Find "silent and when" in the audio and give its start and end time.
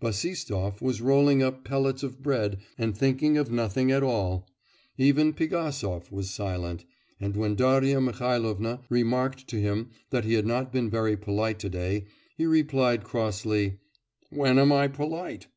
6.30-7.56